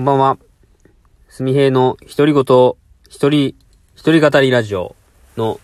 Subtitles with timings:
[0.00, 0.38] こんばんは。
[1.28, 2.42] すみへいの独り言、
[3.10, 3.54] 一人、
[3.94, 4.96] 一人語りラジオ
[5.36, 5.60] の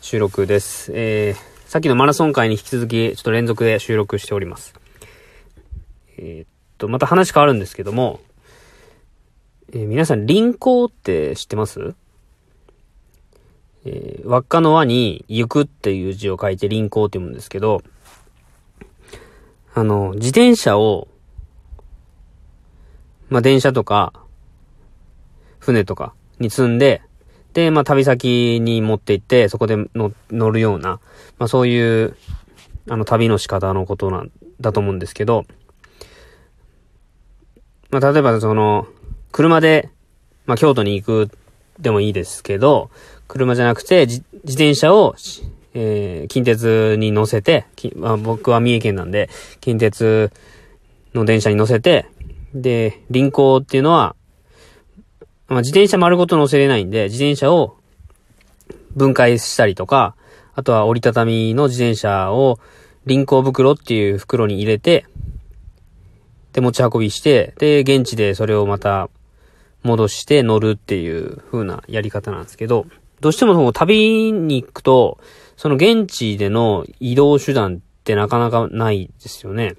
[0.00, 0.92] 収録です。
[0.94, 4.72] えー、さっきのマラソン会に引き続き、ちょっと連続で収録しております。
[6.16, 8.20] えー、っと、また話変わるんですけども、
[9.72, 11.96] えー、皆さん、輪行って知ってます？
[13.84, 17.82] えー、輪っかの輪に行くっていう字を書いて輪行って読むんですけど、
[19.74, 21.08] あの、自転車を
[23.28, 24.12] まあ、電車とか、
[25.58, 27.02] 船とかに積んで、
[27.54, 31.00] で、まあ、旅先に持って行って、そこで乗るような、
[31.38, 32.16] まあ、そういう、
[32.88, 35.44] あの、旅の仕方のことなんだと思うんですけど、
[37.90, 38.88] まあ、例えばその、
[39.30, 39.90] 車で、
[40.46, 41.30] まあ、京都に行く
[41.78, 42.90] でもいいですけど、
[43.28, 45.14] 車じゃなくて、自転車を、
[45.74, 50.30] えー、近鉄に乗せて、まあ、僕は三重県なんで、近鉄
[51.14, 52.06] の電車に乗せて、
[52.54, 54.16] で、輪行っていうのは、
[55.48, 57.76] まあ、自転車丸ごと乗せれないんで、自転車を
[58.96, 60.14] 分解したりとか、
[60.54, 62.58] あとは折りたたみの自転車を
[63.06, 65.04] 輪行袋っていう袋に入れて、
[66.52, 69.10] で、持ち運びして、で、現地でそれをまた
[69.82, 72.86] 戻して乗るっていう風なやり方なんですけど、
[73.20, 75.18] どうしても旅に行くと、
[75.56, 79.74] その現地での移動手段ってなかなかないですよね。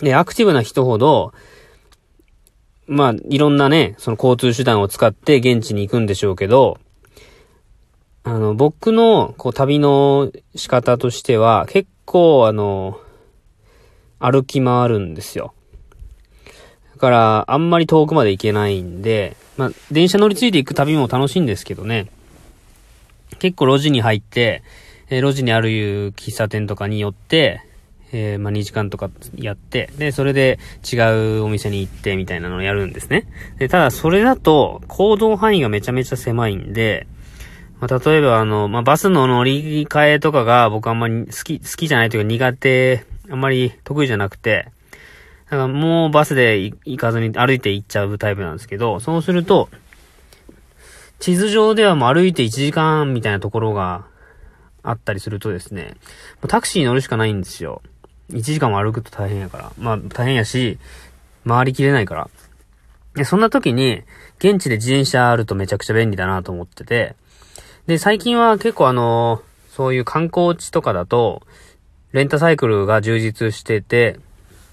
[0.00, 1.32] で、アクティブな人ほど、
[2.92, 6.78] まあ、いろんなね、その交通手段を使って現地に行くんでしょうけど、
[8.22, 13.00] あの、僕の、こう、旅の仕方としては、結構、あの、
[14.20, 15.54] 歩き回るんですよ。
[16.94, 22.08] だから、あんまり遠くまで行けないんで、まあ、電車乗り継いで行く旅も楽しいんですけどね。
[23.38, 24.62] 結構路地に入って、
[25.08, 27.62] えー、路地にある喫茶店とかに寄って、
[28.12, 30.58] えー、まあ、2時間とかやって、で、それで
[30.90, 30.96] 違
[31.38, 33.26] うお店に行ってみたいなのをやるんですね。
[33.58, 37.06] で、ただそれだと行動範囲がめちゃめちゃ狭いんで、
[37.80, 44.68] まあ、例えばあの、まあ、バスの乗り換えとかが僕あんまり好き、好きじゃないというか苦手、あんまり得意じゃなくて、
[45.46, 49.68] だからもうバスで行かずに歩いて行っちゃうタイプなんですけど、そうすると、
[51.18, 54.06] 地図上ではもう歩いて1時間みたいなところが
[54.82, 55.94] あったりするとですね、
[56.48, 57.82] タクシーに乗るしかないんですよ。
[58.30, 59.72] 1時間も歩くと大変やから。
[59.78, 60.78] まあ、大変やし、
[61.46, 62.30] 回りきれないから。
[63.14, 64.02] で、そんな時に、
[64.38, 67.14] 現地で自転車あるとめちゃくちゃ便利だなと思ってて、
[67.86, 71.42] で、最近は結構あのそういう観光地とかだと、
[72.12, 74.18] レンタサイクルが充実してて、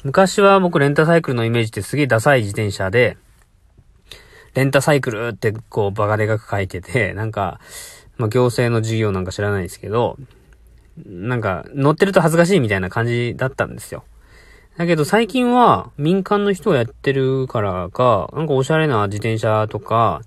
[0.04, 3.18] 昔は僕レンタサイクルのイメージってすげえダサい自転車で、
[4.56, 7.60] レンタサイクルってこうバカでかく書いてて、なんか、
[8.18, 10.18] まあ行政の事業なんか知らないですけど、
[11.06, 14.04] なんか、乗ってると恥ずかしいみたいな感じだったんですよ。
[14.78, 20.22] だけど最近は民間の人がやってるからか、なんかおしゃれな自転車とか、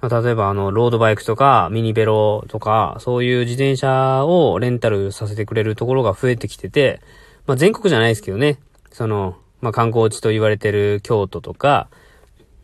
[0.00, 7.00] まあ、例えばあの、ロードバイクとか、ミニベロとか、そういう自転車をレンタルさせてくれるところが増えてきてて、
[7.46, 8.58] まあ、全国じゃないですけどね、
[8.90, 11.88] その、まあ、観光地と言われてる京都とか、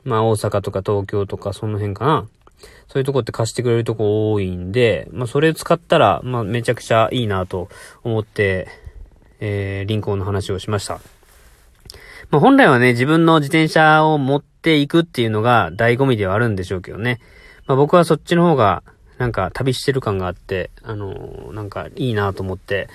[0.03, 2.29] まあ、大阪とか東京とか、その辺かな。
[2.89, 7.69] そういうとこって貸してくれるとこ多いんで、まあ、それ使ったら、まあ、めちゃくちゃいいなと
[8.03, 8.69] 思って、
[9.39, 11.01] えー、リンコンの話をしました。
[12.31, 17.21] まあ、本来はね、自分の自転車を持っていくっていうのが醍醐味ではあるんでしょうけどね。
[17.67, 18.83] まあ、僕はそっちの方が、
[19.19, 22.89] なんか旅してる感があって、あのー、なんかいいなと思って、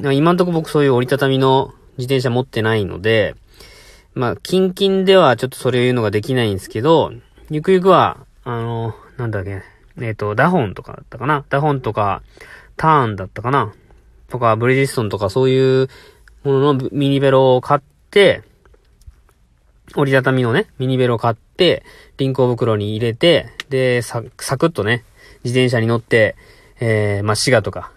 [0.00, 3.34] 今んとこ僕そういう折りたたみの自転車持ってないので、
[4.14, 7.12] まあ、キンキンではちょっとそれを言うのができないんですけど、
[7.50, 9.62] ゆくゆくは、あの、なんだっけ、
[9.98, 11.44] えっ、ー、と、ダホンとかだったかな？
[11.50, 12.22] ダホンとか、
[12.78, 13.74] ターンだったかな？
[14.30, 15.88] とか、ブリヂストンとかそういう
[16.44, 18.42] もののミニベロを買って、
[19.96, 21.82] 折りたたみのね、ミニベロを買って、
[22.16, 25.04] 輪行袋に入れて、で、さ、サクッとね、
[25.44, 26.34] 自転車に乗って、
[26.80, 27.92] えー、まあ、滋賀とか、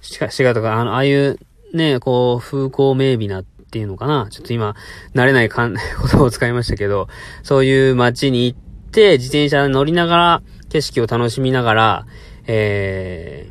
[0.00, 1.38] 滋賀とか、あの、ああいう、
[1.72, 4.26] ね、こう、風光明媚なっていうのかな？
[4.32, 4.74] ちょっと今、
[5.14, 7.06] 慣れないかん、 言葉を使いましたけど、
[7.44, 8.58] そういう街に行っ、
[8.96, 12.06] 自転車乗りながら、景色を楽しみながら、
[12.46, 13.46] え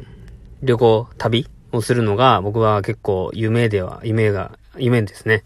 [0.63, 5.43] ー、旅行、旅をするのが、僕は結構夢では、夢が、夢ですね。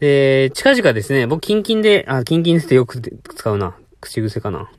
[0.00, 3.76] で、近々ですね、僕、キンキンで、あ、キンキンってよく使うな。
[4.00, 4.70] 口癖かな。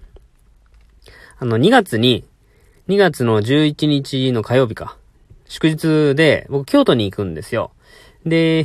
[1.39, 2.25] あの、2月に、
[2.87, 4.97] 2月の11日の火曜日か。
[5.45, 7.71] 祝日で、僕、京都に行くんですよ。
[8.25, 8.59] で、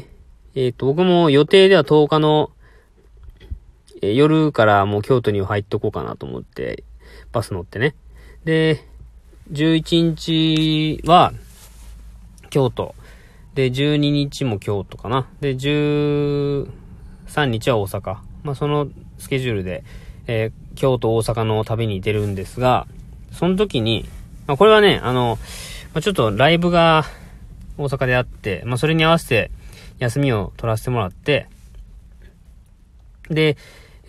[0.54, 2.50] えっ、ー、と、僕も予定では10日の
[4.02, 6.84] え夜からもう京都に入っとこうかなと思って、
[7.32, 7.94] バス乗ってね。
[8.44, 8.84] で、
[9.52, 11.32] 11日は
[12.50, 12.94] 京都。
[13.54, 15.28] で、12日も京都かな。
[15.40, 16.66] で、13
[17.46, 18.18] 日は大阪。
[18.42, 18.88] まあ、その
[19.18, 19.84] スケジュールで、
[20.26, 22.86] えー、京都、大阪の旅に出るんですが、
[23.32, 24.08] その時に、
[24.46, 25.38] まあ、これはね、あの、
[25.92, 27.04] まあ、ちょっとライブが
[27.76, 29.50] 大阪であって、まあ、それに合わせて
[29.98, 31.48] 休みを取らせてもらって、
[33.28, 33.56] で、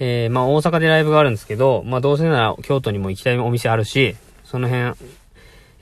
[0.04, 4.96] えー、まあ、大阪でライブがあるんですけど、まあ、どうせなら京都にも行きたいお店あるし、その辺、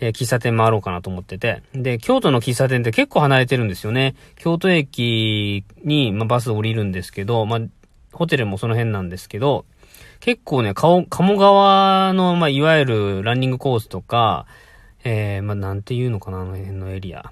[0.02, 1.64] えー、喫茶店回ろうかなと思ってて。
[1.74, 4.16] で、京都の喫茶店って結構離れてるんですよね。
[4.36, 7.60] 京都駅に、まあ、バス降りるんですけど、まあ、
[8.12, 9.64] ホテルもその辺なんですけど、
[10.20, 14.48] 結構ね、鴨川の、まあ、いわゆるランニングコースとか、
[15.06, 17.32] えー、まあ、なんていうのかな、あの辺のエリア。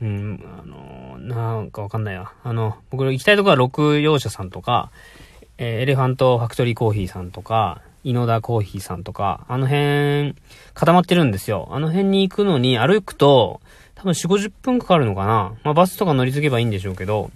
[0.00, 2.32] うん、あの、なんかわかんないや。
[2.42, 4.90] あの、僕の行きたいとこは六葉社さんとか、
[5.64, 10.34] えー、エレファントファクトリーコーヒーさんとか、井野田コーヒーさんとか、あの辺、
[10.74, 11.68] 固まってるんですよ。
[11.70, 13.60] あの辺に行くのに歩くと、
[13.94, 15.54] 多分4、50分かかるのかな。
[15.62, 17.30] まあ、バスとか乗り継げばいいんでしょうけど、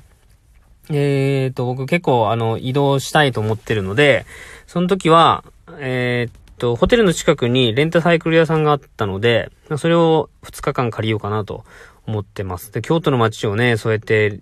[0.91, 4.27] えーと、僕結構あの、移動したいと思ってるので、
[4.67, 5.45] その時は、
[5.79, 11.65] えーと、ホテルの近くにレンタサイクル屋さんがあったので、それを2日間借りようかなと
[12.09, 12.73] 思ってます。
[12.73, 14.41] で、京都の街をね、そうやって、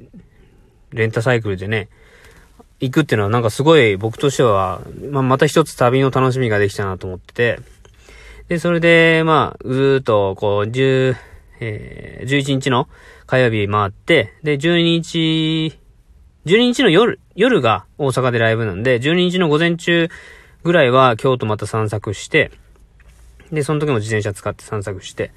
[0.90, 1.90] レンタサイクルでね、
[2.80, 7.60] 行くっていうのはなんかすごい僕としては、まあ、また一つ旅の楽しみができたなと思ってて、
[8.48, 11.16] で、それで、まあ、ずっと、こう、10、
[11.60, 12.88] えー、11日の
[13.26, 15.78] 火曜日回って、で、12日、
[16.44, 20.10] 12日の夜、夜が大阪でライブなんで、12日の午前中
[20.62, 22.50] ぐらいは京都また散策して、
[23.50, 25.32] で、その時も自転車使って散策して、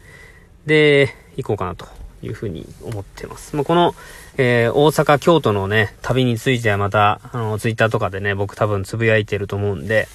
[0.65, 1.87] で、行こうかなと。
[2.21, 3.55] いうふうに思ってます。
[3.55, 3.95] まあ、この、
[4.37, 10.07] えー、大阪、京都のね、旅についてはまた、あの、ツイッターとかでね、僕多分つぶやいてると思うんで、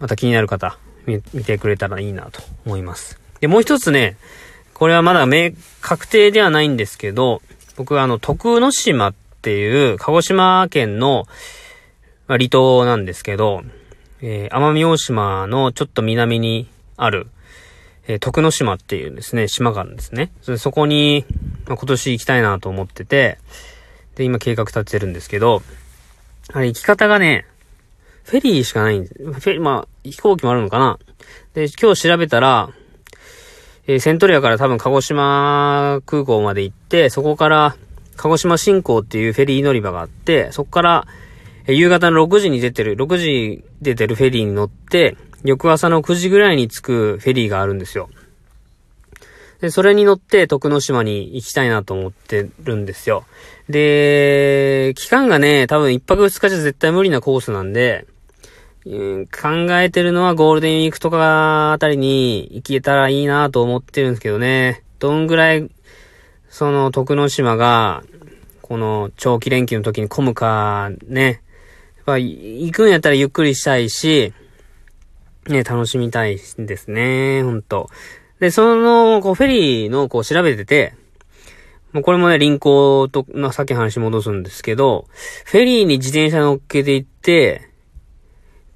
[0.00, 3.18] また気になる方、見てくれたらいいなと思います。
[3.40, 4.16] で、もう一つね、
[4.74, 7.40] これはまだ明、確定ではないんですけど、
[7.76, 11.26] 僕はあの、徳之島っていう、鹿児島県の、
[12.26, 13.62] まあ、離島なんですけど、
[14.20, 17.28] えー、奄美大島のちょっと南にある、
[18.08, 20.30] えー、徳之島っていうですね、島があるんですね。
[20.42, 21.24] そそこに、
[21.66, 23.38] まあ、今年行きたいなと思ってて、
[24.14, 25.62] で、今計画立ててるんですけど、
[26.52, 27.46] あれ行き方がね、
[28.24, 29.14] フェリーしかないんです。
[29.14, 30.98] フェリー、まあ、飛行機もあるのかな
[31.54, 32.70] で、今日調べたら、
[33.86, 37.76] えー、セントリアから多分鹿児島空港まで行って、そこから
[38.16, 41.06] 鹿児島新港っていうフェリー乗り場があって、そこから、
[41.68, 48.08] え、夕方の6時に出てる、6時出てるフェリーに乗って、翌朝の9時ぐらいに着くフェリーがあるんですよ。
[49.60, 53.24] で、それに乗って徳之島に行きたいなと思ってるんですよ。
[53.68, 58.06] で、期間がね、多分1泊2日じゃ絶対無理なコースなんで、
[58.84, 64.84] うん、考えてるのはゴールデンウィークとかあたりに行けたらいいなと思ってるんですけどね。
[64.98, 65.68] どんぐらい、
[66.50, 68.04] その徳之島が、
[68.62, 71.40] この長期連休の時に混むか、ね。
[71.96, 74.32] やっぱ行くんやったらゆっくりしたいし、
[75.48, 77.88] ね、楽しみたいですね、ほんと。
[78.40, 80.94] で、その、こう、フェリーの、こう、調べてて、
[81.92, 85.06] もうこれもね、輪行と、の、さっき話戻すんですけど、
[85.44, 87.70] フェリーに自転車乗っけて行って、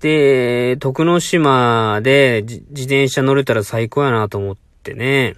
[0.00, 5.34] で、徳之島で自転車乗れたら最高やなと思ってね。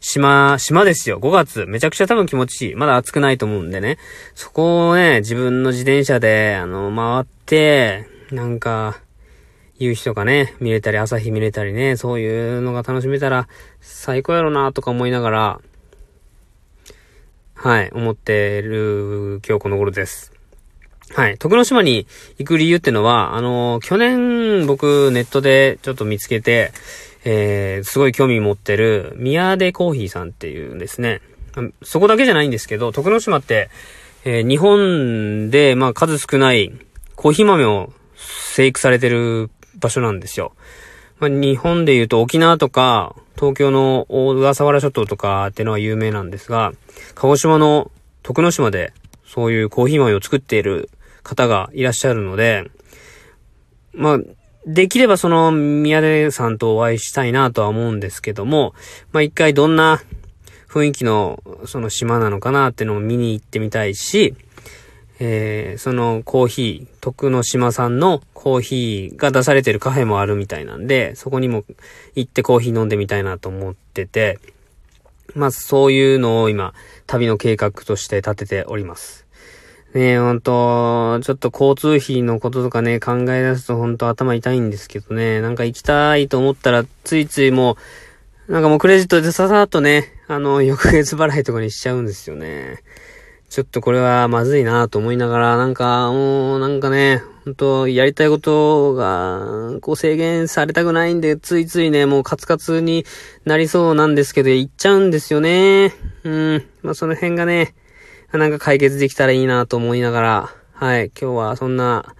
[0.00, 1.18] 島、島ですよ。
[1.20, 1.64] 5月。
[1.66, 2.74] めちゃくちゃ多分気持ちいい。
[2.74, 3.96] まだ暑くないと思うんでね。
[4.34, 9.00] そこをね、自分の自転車で、あの、回って、なんか、
[9.82, 13.48] 夕日とかね、見れたり、朝日見れたりね、そういうのが楽しめたら
[13.80, 15.60] 最高やろなとか思いながら、
[17.54, 20.32] はい、思ってる今日この頃です。
[21.14, 21.36] はい。
[21.36, 22.06] 徳之島に
[22.38, 26.72] 行く理由ってのは、あの去年僕ネットでちょっと見つけて、
[27.24, 31.20] えー、すごい興味持ってる宮出コーヒーさんっていうんですね。
[31.82, 33.68] そこだけじゃないんですけど、徳之島って、
[34.24, 36.72] えー、日本で、まあ数少ない
[37.16, 40.52] コーヒー豆を生育されてる場所なんですよ。
[41.18, 46.72] まあ、日本で言うと沖縄とか、東京の小笠原諸島とかってのは有名なんですが、
[47.14, 47.90] 鹿児島の
[48.22, 48.92] 徳之島で
[49.24, 50.90] そういうコーヒー豆を作っている
[51.22, 52.70] 方がいらっしゃるので、
[53.92, 54.18] まあ、
[54.66, 58.74] できればその宮出さんとお会いしたいなとは思うんですけども、
[59.12, 60.00] まあ一回どんな
[60.68, 64.34] 雰囲気のその島なのかなっていうのを見に行ってみたいし、
[65.20, 71.64] えー、そのコーヒー、徳之島さんのコーヒーが出されてるカフェもあるみたいなんで、そこにも
[72.14, 74.38] 行ってコーヒー飲んでみたいなと思ってて、
[75.34, 76.74] まあそういうのを今、
[77.06, 79.26] 旅の計画として立てております。
[79.94, 87.76] ねえ、ほんと、ちょっと交通費のこととかね、考え出すとほんと頭痛いんですけどね、なんか行きたいと思ったら、ついついも
[88.48, 92.78] う、なんかもうクレジットでささっとね、あの、翌月払いとかにしちゃうんですよね。
[93.52, 103.04] ちょっとこれはまずいなと思いながら、なんか、もう、なんかね、本当やりたいことが、こう制限されたくないんで、ついついね、もうカツカツに
[103.44, 105.92] なりそうなんですけど、行っちゃうんですよね。
[106.24, 106.64] うん。
[106.80, 107.74] まあ、その辺がね、
[108.32, 112.14] なんか解決できたらいいなと思いながら、はい、今日はそんな、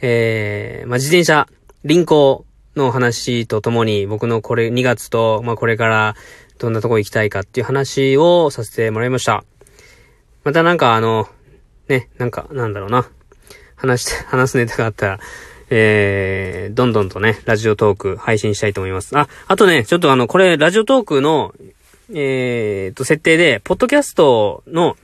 [0.00, 1.48] えー、まあ、自転車、
[1.82, 6.14] 輪行の話とともに、僕のこれ2月と、まあ、これから
[6.58, 9.42] どんなとこ行きたいかっていう話をさせてもらいました。
[10.46, 11.26] またなんかあの、
[11.88, 13.10] ね、なんか、なんだろうな。
[13.74, 15.20] 話して、 話すネタがあったら、
[15.70, 19.18] えー、どんどんとね、ラジオトーク配信したいと思います。
[19.18, 21.52] あ、あとね、ちょっとあの、これ、ラジオトークの、
[22.14, 24.96] えー、と、設定で、ポッドキャストの、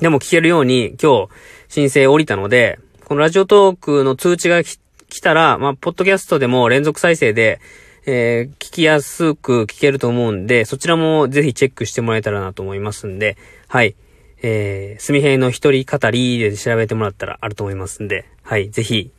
[0.00, 1.28] でも聞けるように、今日、
[1.68, 4.78] 申請降りたので、このラジオトークの通知が来
[5.20, 7.60] たら、まあ、ポッドキャストでも連続再生で、
[8.06, 13.36] えー、聞きやすく聞けると思うんで、そちらもぜひチェックしてもらえたらなと思いますんで、
[13.68, 13.94] はい。
[14.42, 19.10] えー、すみへいの一人語りで調べてもらったらあると思いますんで、はい、ぜひ、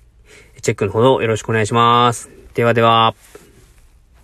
[0.62, 2.30] チェックのほどよろしくお願いします。
[2.54, 3.16] ではでは。